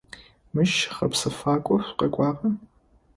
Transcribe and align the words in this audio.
Мыщ 0.53 0.73
гъэпсэфакӏо 0.95 1.75
шъукъэкӏуагъа? 1.83 2.49